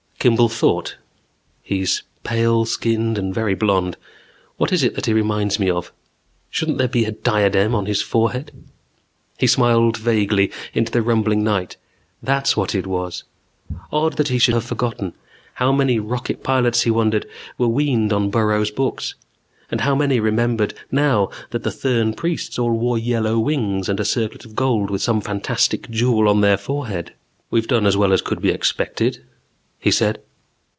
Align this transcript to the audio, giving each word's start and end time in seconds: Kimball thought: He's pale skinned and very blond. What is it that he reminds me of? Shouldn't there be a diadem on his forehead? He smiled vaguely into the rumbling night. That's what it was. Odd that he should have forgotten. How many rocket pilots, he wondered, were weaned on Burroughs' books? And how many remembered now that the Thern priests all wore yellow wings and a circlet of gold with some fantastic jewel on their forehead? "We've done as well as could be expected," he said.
Kimball 0.21 0.49
thought: 0.49 0.97
He's 1.63 2.03
pale 2.23 2.65
skinned 2.65 3.17
and 3.17 3.33
very 3.33 3.55
blond. 3.55 3.97
What 4.57 4.71
is 4.71 4.83
it 4.83 4.93
that 4.93 5.07
he 5.07 5.13
reminds 5.13 5.57
me 5.57 5.67
of? 5.67 5.91
Shouldn't 6.51 6.77
there 6.77 6.87
be 6.87 7.05
a 7.05 7.11
diadem 7.11 7.73
on 7.73 7.87
his 7.87 8.03
forehead? 8.03 8.51
He 9.39 9.47
smiled 9.47 9.97
vaguely 9.97 10.51
into 10.75 10.91
the 10.91 11.01
rumbling 11.01 11.43
night. 11.43 11.75
That's 12.21 12.55
what 12.55 12.75
it 12.75 12.85
was. 12.85 13.23
Odd 13.91 14.17
that 14.17 14.27
he 14.27 14.37
should 14.37 14.53
have 14.53 14.63
forgotten. 14.63 15.15
How 15.55 15.71
many 15.71 15.97
rocket 15.97 16.43
pilots, 16.43 16.83
he 16.83 16.91
wondered, 16.91 17.25
were 17.57 17.67
weaned 17.67 18.13
on 18.13 18.29
Burroughs' 18.29 18.69
books? 18.69 19.15
And 19.71 19.81
how 19.81 19.95
many 19.95 20.19
remembered 20.19 20.75
now 20.91 21.31
that 21.49 21.63
the 21.63 21.71
Thern 21.71 22.13
priests 22.13 22.59
all 22.59 22.73
wore 22.77 22.99
yellow 22.99 23.39
wings 23.39 23.89
and 23.89 23.99
a 23.99 24.05
circlet 24.05 24.45
of 24.45 24.53
gold 24.53 24.91
with 24.91 25.01
some 25.01 25.19
fantastic 25.19 25.89
jewel 25.89 26.27
on 26.29 26.41
their 26.41 26.57
forehead? 26.59 27.13
"We've 27.49 27.67
done 27.67 27.87
as 27.87 27.97
well 27.97 28.13
as 28.13 28.21
could 28.21 28.39
be 28.39 28.49
expected," 28.51 29.23
he 29.83 29.89
said. 29.89 30.21